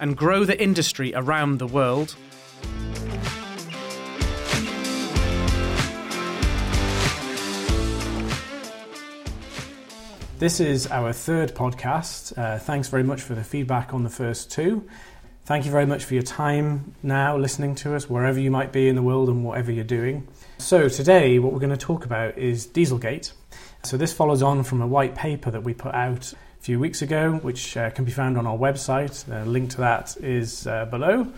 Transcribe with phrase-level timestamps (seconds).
[0.00, 2.14] and grow the industry around the world.
[10.38, 12.36] This is our third podcast.
[12.36, 14.86] Uh, thanks very much for the feedback on the first two.
[15.46, 18.88] Thank you very much for your time now listening to us, wherever you might be
[18.88, 20.28] in the world and whatever you're doing.
[20.58, 23.32] So, today, what we're going to talk about is Dieselgate.
[23.82, 26.34] So, this follows on from a white paper that we put out
[26.66, 29.24] few weeks ago, which uh, can be found on our website.
[29.26, 31.32] The link to that is uh, below.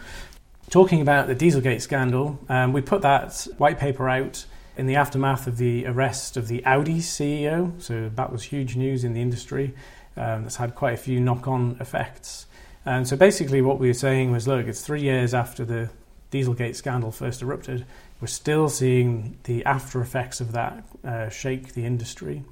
[0.71, 4.47] Talking about the Dieselgate scandal, um, we put that white paper out
[4.79, 7.79] in the aftermath of the arrest of the Audi CEO.
[7.83, 9.75] So that was huge news in the industry.
[10.17, 12.47] Um, that's had quite a few knock on effects.
[12.87, 15.91] And so basically, what we were saying was look, it's three years after the
[16.33, 17.85] Dieselgate scandal first erupted.
[18.23, 22.45] We're still seeing the after effects of that uh, shake the industry.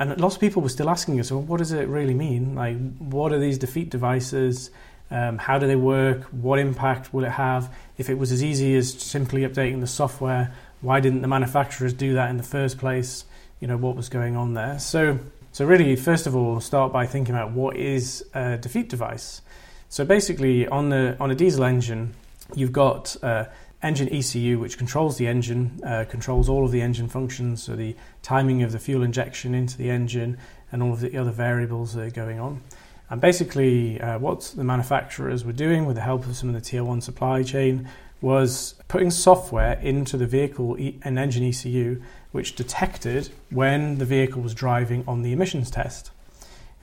[0.00, 2.54] And lots of people were still asking us, well, what does it really mean?
[2.54, 4.70] Like, what are these defeat devices?
[5.10, 6.24] Um, how do they work?
[6.32, 7.70] What impact will it have?
[7.98, 12.14] If it was as easy as simply updating the software, why didn't the manufacturers do
[12.14, 13.26] that in the first place?
[13.60, 14.78] You know, what was going on there?
[14.78, 15.18] So,
[15.52, 19.42] so really, first of all, start by thinking about what is a defeat device.
[19.90, 22.14] So basically, on the on a diesel engine,
[22.54, 23.44] you've got uh,
[23.82, 27.96] engine ECU, which controls the engine, uh, controls all of the engine functions, so the
[28.22, 30.36] timing of the fuel injection into the engine
[30.70, 32.60] and all of the other variables that are going on.
[33.08, 36.60] And basically, uh, what the manufacturers were doing with the help of some of the
[36.60, 37.88] tier one supply chain
[38.20, 42.00] was putting software into the vehicle and engine ECU,
[42.32, 46.10] which detected when the vehicle was driving on the emissions test.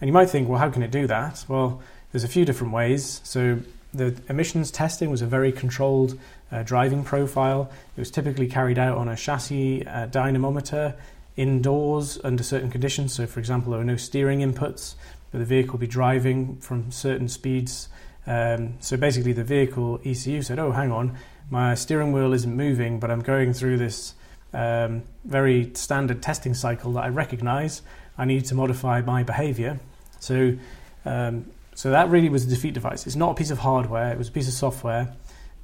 [0.01, 1.45] And you might think, well, how can it do that?
[1.47, 3.21] Well, there's a few different ways.
[3.23, 3.59] So
[3.97, 6.19] the emissions testing was a very controlled
[6.51, 7.69] uh, driving profile.
[7.95, 10.95] It was typically carried out on a chassis uh, dynamometer
[11.35, 13.13] indoors under certain conditions.
[13.13, 14.95] So, for example, there were no steering inputs,
[15.31, 17.89] but the vehicle would be driving from certain speeds.
[18.25, 21.17] Um, so, basically, the vehicle ECU said, Oh, hang on,
[21.49, 24.13] my steering wheel isn't moving, but I'm going through this
[24.53, 27.81] um, very standard testing cycle that I recognize.
[28.17, 29.79] I need to modify my behavior.
[30.19, 30.57] So,
[31.05, 31.45] um,
[31.77, 33.05] so that really was a defeat device.
[33.05, 35.13] It's not a piece of hardware, it was a piece of software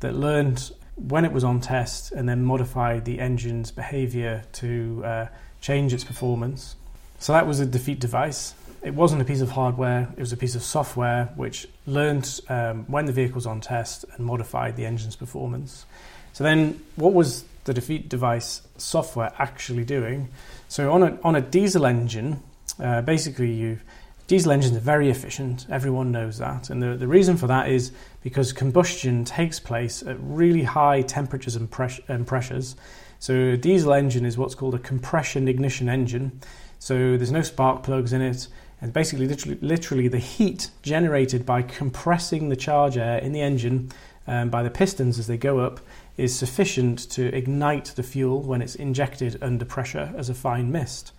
[0.01, 5.28] that learned when it was on test and then modified the engine's behavior to uh,
[5.59, 6.75] change its performance.
[7.18, 8.53] So that was a defeat device.
[8.84, 12.85] It wasn't a piece of hardware, it was a piece of software which learned um,
[12.85, 15.88] when the vehicle was on test and modified the engine's performance.
[16.34, 20.29] So then, what was the defeat device software actually doing?
[20.68, 22.44] So on a, on a diesel engine,
[22.79, 23.84] uh, basically you've
[24.28, 26.69] Diesel engines are very efficient, everyone knows that.
[26.69, 27.91] And the, the reason for that is
[28.22, 32.75] because combustion takes place at really high temperatures and, pres- and pressures.
[33.19, 36.39] So, a diesel engine is what's called a compression ignition engine.
[36.79, 38.47] So, there's no spark plugs in it.
[38.81, 43.91] And basically, literally, literally the heat generated by compressing the charge air in the engine
[44.28, 45.79] um, by the pistons as they go up
[46.17, 51.11] is sufficient to ignite the fuel when it's injected under pressure as a fine mist.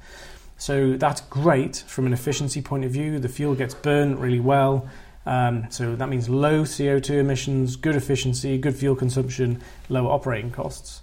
[0.56, 3.19] So that's great from an efficiency point of view.
[3.19, 4.88] The fuel gets burned really well.
[5.26, 11.00] Um, so that means low CO2 emissions, good efficiency, good fuel consumption, lower operating costs.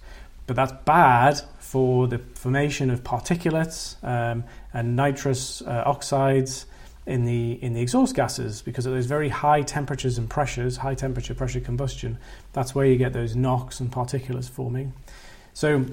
[0.47, 6.65] But that's bad for the formation of particulates um, and nitrous uh, oxides
[7.07, 10.93] in the in the exhaust gases because at those very high temperatures and pressures, high
[10.93, 12.17] temperature pressure combustion,
[12.53, 14.93] that's where you get those NOx and particulates forming.
[15.53, 15.85] So,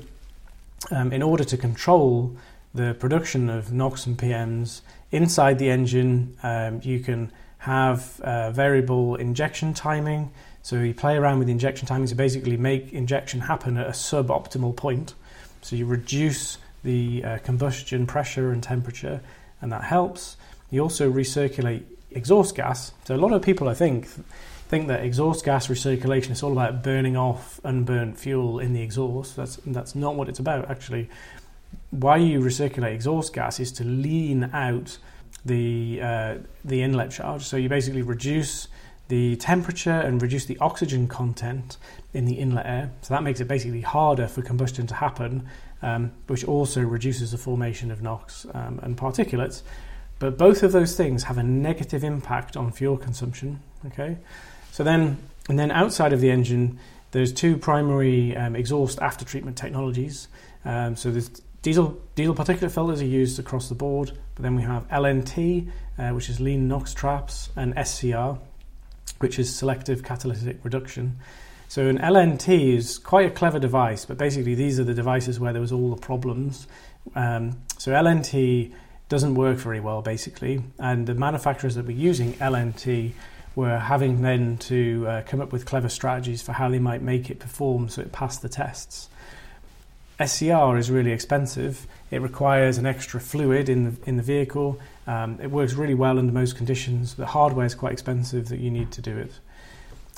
[0.91, 2.37] um, in order to control
[2.75, 6.37] the production of NOx and PMs inside the engine.
[6.43, 10.31] Um, you can have uh, variable injection timing.
[10.63, 14.77] So you play around with injection timing to basically make injection happen at a suboptimal
[14.77, 15.15] point.
[15.63, 19.21] So you reduce the uh, combustion pressure and temperature,
[19.61, 20.37] and that helps.
[20.71, 22.93] You also recirculate exhaust gas.
[23.05, 24.07] So a lot of people, I think,
[24.69, 29.37] think that exhaust gas recirculation is all about burning off unburnt fuel in the exhaust.
[29.37, 31.09] That's that's not what it's about actually
[31.91, 34.99] why you recirculate exhaust gas is to lean out
[35.45, 37.43] the uh, the inlet charge.
[37.43, 38.69] So you basically reduce
[39.09, 41.79] the temperature and reduce the oxygen content
[42.13, 42.91] in the inlet air.
[43.01, 45.49] So that makes it basically harder for combustion to happen,
[45.81, 49.63] um, which also reduces the formation of NOx um, and particulates.
[50.19, 53.61] But both of those things have a negative impact on fuel consumption.
[53.87, 54.19] Okay,
[54.73, 55.17] so then
[55.49, 56.79] And then outside of the engine,
[57.13, 60.29] there's two primary um, exhaust after treatment technologies.
[60.65, 61.31] Um, so there's
[61.63, 66.11] diesel diesel particulate filters are used across the board, but then we have LNT, uh,
[66.11, 68.39] which is lean NOx traps, and SCR,
[69.19, 71.19] which is selective catalytic reduction.
[71.69, 75.53] So an LNT is quite a clever device, but basically these are the devices where
[75.53, 76.67] there was all the problems.
[77.15, 78.73] Um, so LNT
[79.11, 83.13] doesn't work very well, basically, and the manufacturers that were using LNT
[83.55, 87.29] were having then to uh, come up with clever strategies for how they might make
[87.29, 89.09] it perform so it passed the tests.
[90.25, 91.87] SCR is really expensive.
[92.11, 94.81] It requires an extra fluid in the, in the vehicle.
[95.07, 97.15] Um, it works really well under most conditions.
[97.15, 99.33] The hardware is quite expensive that you need to do it.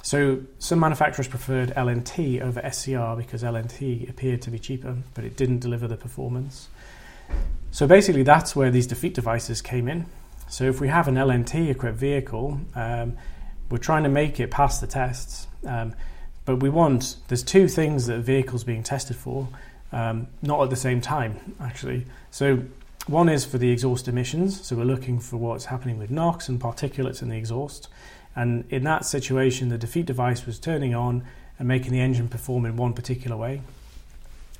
[0.02, 5.36] So some manufacturers preferred LNT over SCR because LNT appeared to be cheaper, but it
[5.36, 6.68] didn't deliver the performance.
[7.70, 10.06] So basically, that's where these defeat devices came in.
[10.48, 13.16] So if we have an LNT equipped vehicle, um,
[13.70, 15.46] we're trying to make it pass the tests.
[15.66, 15.94] Um,
[16.44, 19.48] but we want, there's two things that a vehicle's being tested for,
[19.92, 22.06] um, not at the same time, actually.
[22.30, 22.62] So
[23.06, 24.64] one is for the exhaust emissions.
[24.66, 27.88] So we're looking for what's happening with NOx and particulates in the exhaust.
[28.36, 31.24] And in that situation, the defeat device was turning on
[31.58, 33.62] and making the engine perform in one particular way.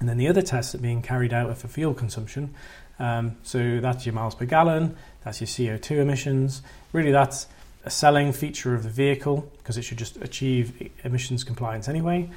[0.00, 2.55] And then the other tests are being carried out are for fuel consumption.
[2.99, 5.49] Um, so that's your miles per gallon, that's your
[5.79, 6.62] CO2 emissions.
[6.93, 7.47] Really, that's
[7.85, 12.29] a selling feature of the vehicle because it should just achieve emissions compliance anyway.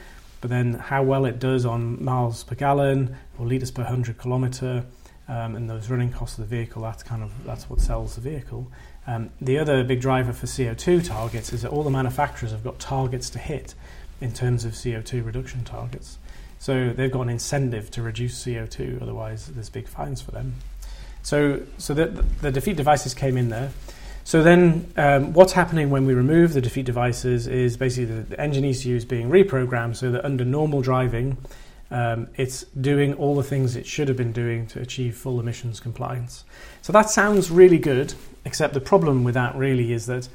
[0.43, 4.83] But then how well it does on miles per gallon or litres per 100 kilometre
[5.29, 8.21] um, and those running costs of the vehicle, that's kind of that's what sells the
[8.21, 8.69] vehicle.
[9.07, 12.77] Um, the other big driver for CO2 targets is that all the manufacturers have got
[12.77, 13.73] targets to hit
[14.19, 16.17] in terms of CO2 reduction targets.
[16.59, 20.55] So they've got an incentive to reduce CO2, otherwise there's big fines for them.
[21.21, 22.07] So, so the,
[22.41, 23.71] the defeat devices came in there.
[24.25, 28.63] So then, um, what's happening when we remove the defeat devices is basically the engine
[28.63, 31.37] ECU is being reprogrammed so that under normal driving,
[31.91, 35.79] um, it's doing all the things it should have been doing to achieve full emissions
[35.79, 36.45] compliance.
[36.81, 38.13] So that sounds really good,
[38.45, 40.29] except the problem with that really is that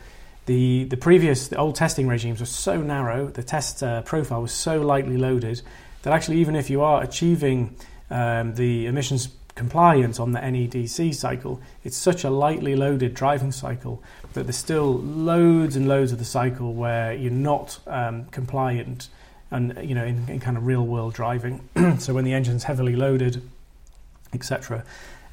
[0.47, 4.53] the the previous the old testing regimes were so narrow, the test uh, profile was
[4.53, 5.63] so lightly loaded
[6.03, 7.75] that actually even if you are achieving
[8.11, 14.01] um, the emissions compliance on the NEDC cycle, it's such a lightly loaded driving cycle
[14.35, 19.09] that there's still loads and loads of the cycle where you're not um, compliant
[19.51, 21.69] and you know in, in kind of real world driving.
[21.99, 23.43] so when the engine's heavily loaded,
[24.33, 24.85] etc.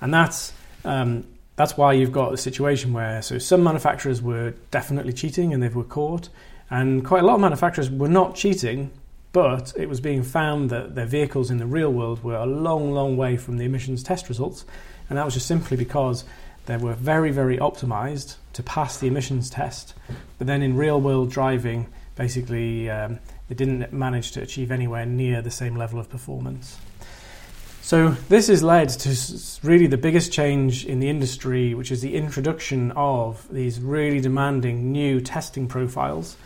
[0.01, 5.13] And that's um, that's why you've got a situation where so some manufacturers were definitely
[5.13, 6.29] cheating and they were caught,
[6.71, 8.89] and quite a lot of manufacturers were not cheating
[9.35, 12.93] but it was being found that their vehicles in the real world were a long,
[12.93, 14.63] long way from the emissions test results,
[15.09, 16.23] and that was just simply because
[16.67, 19.93] they were very, very optimized to pass the emissions test,
[20.37, 21.85] but then in real world driving,
[22.15, 26.77] basically, um, they didn't manage to achieve anywhere near the same level of performance.
[27.81, 32.15] So, this has led to really the biggest change in the industry, which is the
[32.15, 36.37] introduction of these really demanding new testing profiles.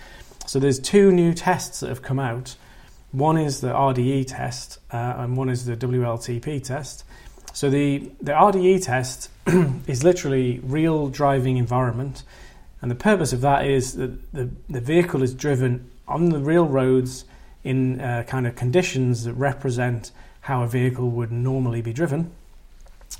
[0.47, 2.55] So, there's two new tests that have come out
[3.11, 7.03] one is the RDE test, uh, and one is the WLTP test.
[7.53, 9.29] So the, the RDE test
[9.87, 12.23] is literally real driving environment,
[12.81, 16.65] and the purpose of that is that the, the vehicle is driven on the real
[16.65, 17.25] roads
[17.63, 20.11] in uh, kind of conditions that represent
[20.41, 22.31] how a vehicle would normally be driven.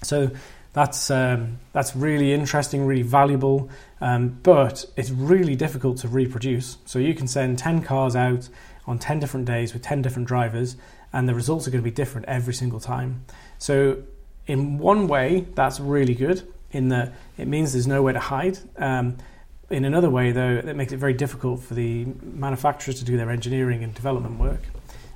[0.04, 0.32] So
[0.74, 3.70] that's um, that's really interesting, really valuable,
[4.02, 6.78] um, but it's really difficult to reproduce.
[6.86, 8.48] So you can send ten cars out
[8.90, 10.76] on 10 different days with 10 different drivers,
[11.14, 13.24] and the results are going to be different every single time.
[13.60, 14.04] So,
[14.48, 16.42] in one way, that's really good,
[16.72, 18.58] in that it means there's nowhere to hide.
[18.78, 19.18] Um,
[19.70, 23.30] in another way, though, it makes it very difficult for the manufacturers to do their
[23.30, 24.62] engineering and development work.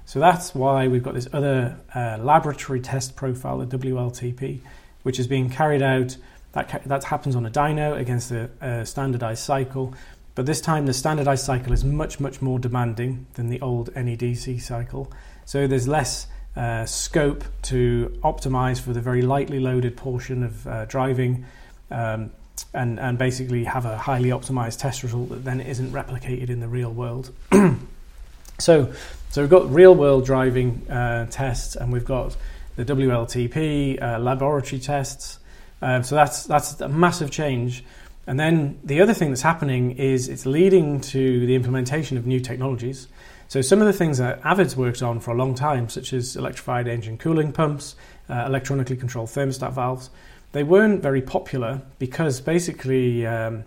[0.05, 4.59] So that's why we've got this other uh, laboratory test profile, the WLTP,
[5.01, 6.17] which is being carried out.
[6.51, 9.95] That, that happens on a dyno against a, a standardized cycle,
[10.35, 14.61] but this time, the standardized cycle is much, much more demanding than the old NEDC
[14.61, 15.11] cycle.
[15.45, 20.85] So there's less uh, scope to optimize for the very lightly loaded portion of uh,
[20.85, 21.45] driving
[21.91, 22.31] um,
[22.73, 26.67] and, and basically have a highly optimized test result that then isn't replicated in the
[26.67, 27.31] real world.
[28.59, 28.91] so,
[29.29, 32.35] so we've got real world driving uh, tests and we've got
[32.75, 35.37] the WLTP uh, laboratory tests.
[35.81, 37.83] Um, so that's, that's a massive change
[38.25, 42.39] and then the other thing that's happening is it's leading to the implementation of new
[42.39, 43.07] technologies.
[43.47, 46.35] So some of the things that Avid's worked on for a long time, such as
[46.35, 47.95] electrified engine cooling pumps,
[48.29, 50.09] uh, electronically controlled thermostat valves,
[50.53, 53.65] they weren't very popular because basically um,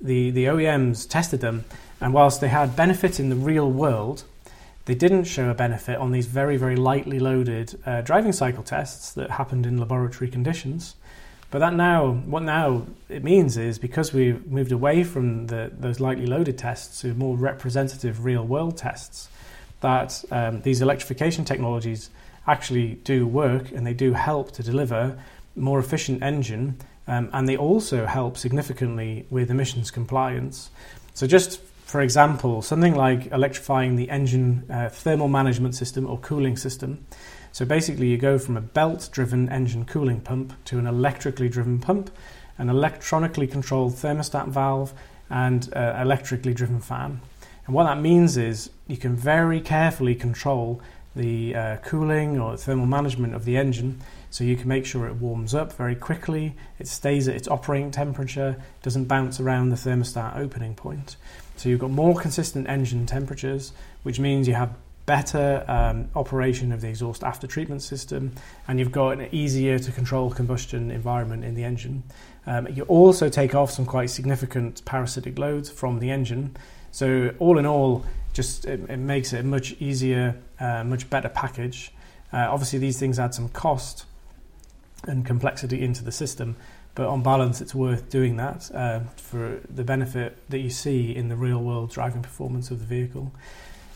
[0.00, 1.64] the the OEMs tested them
[2.00, 4.24] And whilst they had benefit in the real world,
[4.86, 9.12] they didn't show a benefit on these very, very lightly loaded uh, driving cycle tests
[9.12, 10.96] that happened in laboratory conditions.
[11.50, 15.98] But that now, what now it means is because we've moved away from the, those
[15.98, 19.28] lightly loaded tests to more representative real world tests,
[19.80, 22.10] that um, these electrification technologies
[22.46, 25.18] actually do work and they do help to deliver
[25.56, 26.76] more efficient engine
[27.08, 30.70] um, and they also help significantly with emissions compliance.
[31.14, 36.56] So just for example, something like electrifying the engine uh, thermal management system or cooling
[36.56, 37.04] system.
[37.52, 41.78] So basically, you go from a belt driven engine cooling pump to an electrically driven
[41.78, 42.10] pump,
[42.58, 44.92] an electronically controlled thermostat valve,
[45.28, 47.20] and uh, electrically driven fan.
[47.66, 50.80] And what that means is you can very carefully control
[51.16, 55.14] the uh, cooling or thermal management of the engine so you can make sure it
[55.16, 60.36] warms up very quickly, it stays at its operating temperature, doesn't bounce around the thermostat
[60.36, 61.16] opening point.
[61.56, 63.72] So you've got more consistent engine temperatures,
[64.04, 64.74] which means you have
[65.10, 68.30] better um, operation of the exhaust after treatment system,
[68.68, 72.04] and you've got an easier to control combustion environment in the engine.
[72.46, 76.56] Um, you also take off some quite significant parasitic loads from the engine.
[76.92, 81.28] So all in all, just it, it makes it a much easier, uh, much better
[81.28, 81.90] package.
[82.32, 84.04] Uh, obviously, these things add some cost
[85.08, 86.54] and complexity into the system,
[86.94, 91.28] but on balance, it's worth doing that uh, for the benefit that you see in
[91.28, 93.32] the real world driving performance of the vehicle.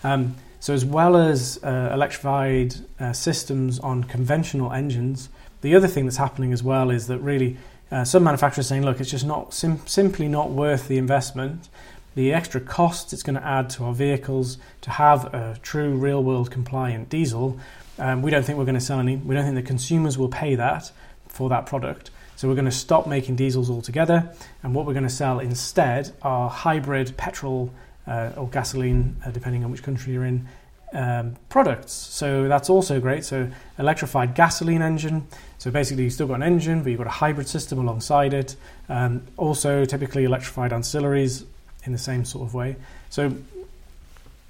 [0.03, 5.29] Um, so, as well as uh, electrified uh, systems on conventional engines,
[5.61, 7.59] the other thing that's happening as well is that really
[7.91, 11.69] uh, some manufacturers are saying, look, it's just not sim- simply not worth the investment.
[12.15, 16.25] The extra cost it's going to add to our vehicles to have a true real
[16.25, 17.61] world compliant diesel,
[17.99, 19.17] um, we don't think we're going to sell any.
[19.17, 20.91] We don't think the consumers will pay that
[21.29, 22.11] for that product.
[22.37, 26.13] So we're going to stop making diesels altogether, and what we're going to sell instead
[26.23, 27.71] are hybrid petrol
[28.07, 30.47] uh, or gasoline, uh, depending on which country you're in,
[30.93, 31.93] um, products.
[31.93, 33.25] So that's also great.
[33.25, 35.27] So electrified gasoline engine.
[35.59, 38.57] So basically, you've still got an engine, but you've got a hybrid system alongside it.
[38.89, 41.45] Um, also, typically electrified ancillaries
[41.85, 42.77] in the same sort of way.
[43.11, 43.35] So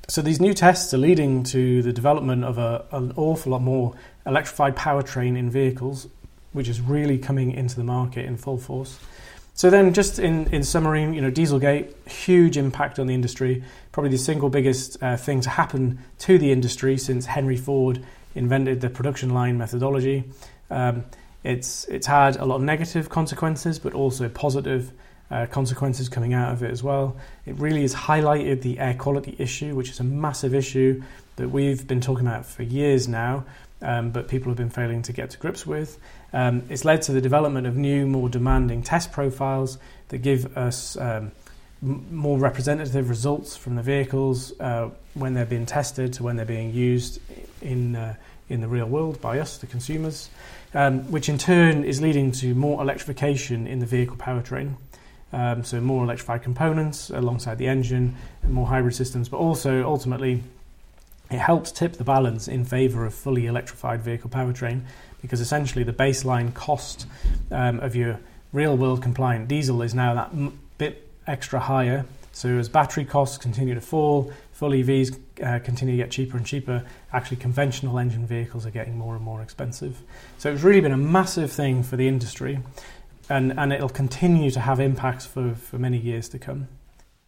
[0.06, 3.94] so these new tests are leading to the development of a, an awful lot more
[4.26, 6.08] electrified powertrain in vehicles
[6.54, 8.98] which is really coming into the market in full force.
[9.56, 13.62] So then, just in, in summary, you know, Dieselgate, huge impact on the industry.
[13.92, 18.80] Probably the single biggest uh, thing to happen to the industry since Henry Ford invented
[18.80, 20.24] the production line methodology.
[20.70, 21.04] Um,
[21.44, 24.90] it's it's had a lot of negative consequences, but also positive
[25.30, 27.16] uh, consequences coming out of it as well.
[27.46, 31.00] It really has highlighted the air quality issue, which is a massive issue
[31.36, 33.44] that we've been talking about for years now
[33.84, 35.98] um, but people have been failing to get to grips with.
[36.32, 40.96] Um, it's led to the development of new, more demanding test profiles that give us
[40.96, 41.30] um,
[41.82, 46.46] m- more representative results from the vehicles uh, when they're being tested to when they're
[46.46, 47.20] being used
[47.60, 48.14] in, uh,
[48.48, 50.30] in the real world by us, the consumers,
[50.72, 54.74] um, which in turn is leading to more electrification in the vehicle powertrain.
[55.32, 58.14] Um, so, more electrified components alongside the engine,
[58.48, 60.44] more hybrid systems, but also ultimately
[61.34, 64.82] it helps tip the balance in favour of fully electrified vehicle powertrain
[65.20, 67.06] because essentially the baseline cost
[67.50, 68.20] um, of your
[68.52, 72.04] real world compliant diesel is now that m- bit extra higher.
[72.32, 76.46] So as battery costs continue to fall, full EVs uh, continue to get cheaper and
[76.46, 80.00] cheaper, actually conventional engine vehicles are getting more and more expensive.
[80.38, 82.60] So it's really been a massive thing for the industry
[83.28, 86.68] and, and it'll continue to have impacts for, for many years to come.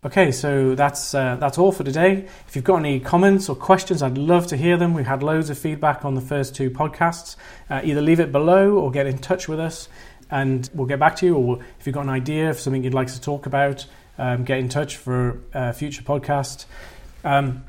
[0.04, 2.28] Okay, so that's uh, that's all for today.
[2.46, 4.92] If you've got any comments or questions, I'd love to hear them.
[4.92, 7.36] We've had loads of feedback on the first two podcasts.
[7.70, 9.88] Uh, either leave it below or get in touch with us,
[10.30, 11.36] and we'll get back to you.
[11.36, 13.86] Or if you've got an idea of something you'd like to talk about,
[14.18, 16.66] um, get in touch for a future podcast.
[17.24, 17.64] Um,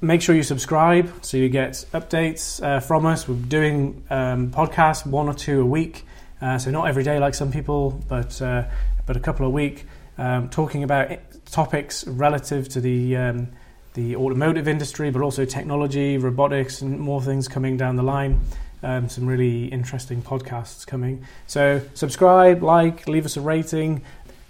[0.00, 3.28] make sure you subscribe so you get updates uh, from us.
[3.28, 6.04] We're doing um, podcasts one or two a week,
[6.42, 8.64] uh, so not every day like some people, but uh,
[9.06, 9.86] but a couple a week
[10.18, 11.10] um, talking about
[11.50, 13.48] topics relative to the um,
[13.94, 18.40] the automotive industry, but also technology, robotics, and more things coming down the line.
[18.82, 21.24] Um, some really interesting podcasts coming.
[21.48, 24.02] So subscribe, like, leave us a rating,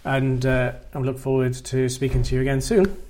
[0.04, 3.07] and uh, I look forward to speaking to you again soon.